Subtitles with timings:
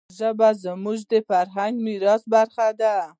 [0.17, 2.95] ژبه زموږ د فرهنګي میراث برخه ده.